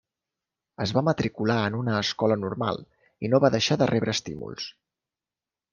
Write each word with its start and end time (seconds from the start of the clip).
Es 0.85 0.93
va 0.97 1.03
matricular 1.09 1.59
en 1.65 1.77
una 1.81 1.99
escola 2.07 2.39
normal 2.45 2.83
i 3.27 3.33
no 3.35 3.43
va 3.45 3.53
deixar 3.59 3.79
de 3.83 3.91
rebre 3.95 4.19
estímuls. 4.21 4.69